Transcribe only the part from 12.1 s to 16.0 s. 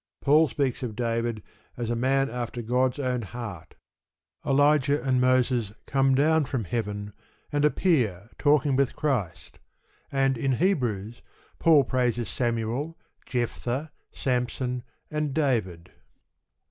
Samuel, Jephtha, Samson, and David.